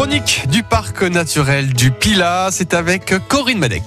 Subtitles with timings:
[0.00, 3.82] chronique du parc naturel du Pila, c'est avec Corinne Madec.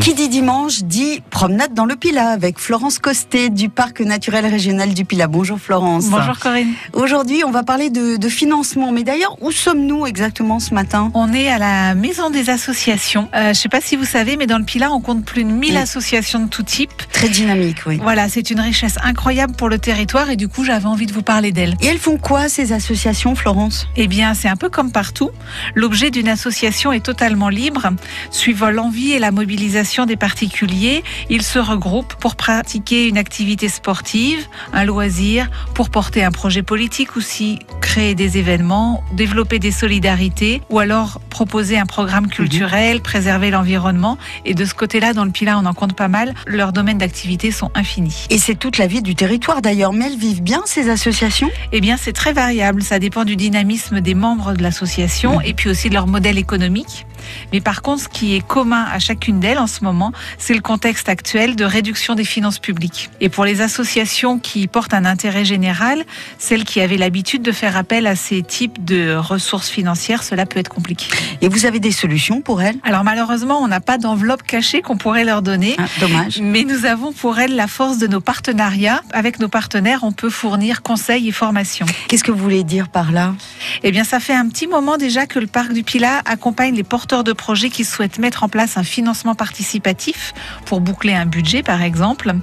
[0.00, 4.94] Qui dit dimanche dit promenade dans le Pila avec Florence Costet du parc naturel régional
[4.94, 5.26] du Pila.
[5.26, 6.06] Bonjour Florence.
[6.08, 6.72] Bonjour Corinne.
[6.94, 8.90] Aujourd'hui, on va parler de, de financement.
[8.90, 11.10] Mais d'ailleurs, où sommes-nous exactement ce matin?
[11.12, 13.28] On est à la maison des associations.
[13.34, 15.44] Euh, je ne sais pas si vous savez, mais dans le Pila, on compte plus
[15.44, 15.76] de 1000 Oui.
[15.76, 16.90] associations de tout type.
[17.12, 18.00] Très dynamique, oui.
[18.02, 21.20] Voilà, c'est une richesse incroyable pour le territoire et du coup, j'avais envie de vous
[21.22, 21.76] parler d'elle.
[21.82, 23.88] Et elles font quoi ces associations, Florence?
[23.96, 25.28] Eh bien, c'est un peu comme partout.
[25.74, 27.90] L'objet d'une association est totalement libre.
[28.30, 34.46] Suivant l'envie et la mobilisation des particuliers, ils se regroupent pour pratiquer une activité sportive,
[34.72, 37.58] un loisir, pour porter un projet politique aussi,
[37.90, 44.16] créer des événements, développer des solidarités ou alors proposer un programme culturel, préserver l'environnement.
[44.44, 46.32] Et de ce côté-là, dans le Pilat, on en compte pas mal.
[46.46, 48.26] Leurs domaines d'activité sont infinis.
[48.30, 49.92] Et c'est toute la vie du territoire d'ailleurs.
[49.92, 51.50] Mais elles vivent bien ces associations?
[51.72, 52.84] Eh bien, c'est très variable.
[52.84, 57.06] Ça dépend du dynamisme des membres de l'association et puis aussi de leur modèle économique.
[57.52, 60.60] Mais par contre, ce qui est commun à chacune d'elles en ce moment, c'est le
[60.60, 63.10] contexte actuel de réduction des finances publiques.
[63.20, 66.04] Et pour les associations qui portent un intérêt général,
[66.38, 70.60] celles qui avaient l'habitude de faire appel à ces types de ressources financières, cela peut
[70.60, 71.06] être compliqué.
[71.40, 72.76] Et vous avez des solutions pour elles?
[72.84, 75.74] Alors malheureusement, on n'a pas d'enveloppe cachée qu'on pourrait leur donner.
[75.78, 76.40] Ah, Dommage.
[76.42, 79.00] Mais nous avons pour elles la force de nos partenariats.
[79.12, 81.86] Avec nos partenaires, on peut fournir conseils et formations.
[82.08, 83.34] Qu'est-ce que vous voulez dire par là?
[83.82, 86.84] Eh bien, ça fait un petit moment déjà que le parc du Pilat accompagne les
[86.84, 90.34] porteurs de projets qui souhaitent mettre en place un financement participatif
[90.66, 92.34] pour boucler un budget, par exemple.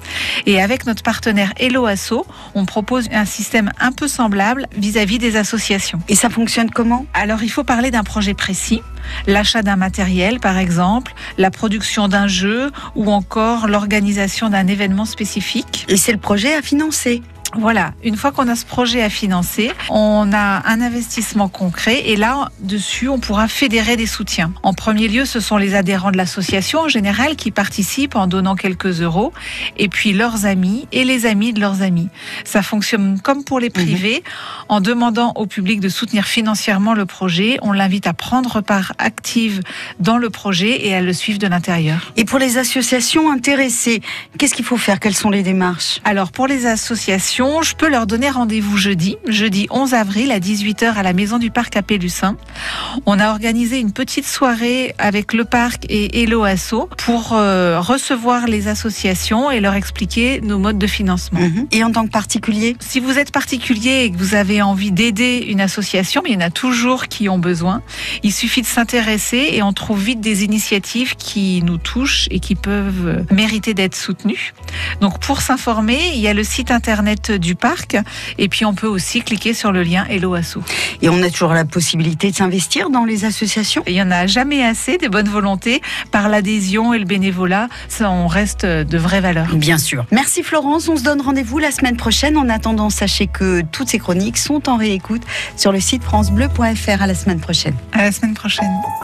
[0.48, 5.27] Et avec notre partenaire Hello Asso, on propose un système un peu semblable vis-à-vis des
[5.36, 6.00] associations.
[6.08, 7.06] Et ça fonctionne comment?
[7.14, 8.82] Alors, il faut parler d'un projet précis.
[9.26, 15.86] L'achat d'un matériel, par exemple, la production d'un jeu ou encore l'organisation d'un événement spécifique.
[15.90, 17.22] Et c'est le projet à financer.
[17.56, 22.16] Voilà, une fois qu'on a ce projet à financer, on a un investissement concret et
[22.16, 24.52] là, dessus, on pourra fédérer des soutiens.
[24.64, 28.56] En premier lieu, ce sont les adhérents de l'association en général qui participent en donnant
[28.56, 29.32] quelques euros
[29.78, 32.10] et puis leurs amis et les amis de leurs amis.
[32.44, 34.24] Ça fonctionne comme pour les privés.
[34.70, 39.62] En demandant au public de soutenir financièrement le projet, on l'invite à prendre part active
[40.00, 42.12] dans le projet et à le suivre de l'intérieur.
[42.18, 44.02] Et pour les associations intéressées,
[44.38, 45.00] qu'est-ce qu'il faut faire?
[45.00, 46.02] Quelles sont les démarches?
[46.04, 50.96] Alors pour les associations, je peux leur donner rendez-vous jeudi, jeudi 11 avril à 18h
[50.96, 52.36] à la Maison du Parc à Pélussin.
[53.06, 58.48] On a organisé une petite soirée avec le parc et Hello Asso pour euh, recevoir
[58.48, 61.40] les associations et leur expliquer nos modes de financement.
[61.40, 61.68] Mhm.
[61.72, 62.76] Et en tant que particulier?
[62.80, 66.44] Si vous êtes particulier et que vous avez envie d'aider une association, mais il y
[66.44, 67.84] en a toujours qui ont besoin,
[68.24, 72.56] il suffit de s'intéresser et on trouve vite des initiatives qui nous touchent et qui
[72.56, 74.54] peuvent mériter d'être soutenues.
[75.02, 77.98] Donc pour s'informer, il y a le site internet du parc
[78.38, 80.58] et puis on peut aussi cliquer sur le lien Hello Asso.
[81.02, 84.28] Et on a toujours la possibilité de s'investir dans les associations Il y en a
[84.28, 89.22] jamais assez des bonnes volontés par l'adhésion et le bénévolat, ça on reste de vraies
[89.22, 89.56] valeurs.
[89.56, 90.06] Bien sûr.
[90.12, 92.38] Merci Florence, on se donne rendez-vous la semaine prochaine.
[92.38, 95.22] En attendant, sachez que toutes ces chroniques sont en réécoute
[95.56, 97.02] sur le site francebleu.fr.
[97.02, 97.76] À la semaine prochaine.
[97.94, 98.68] À la semaine prochaine.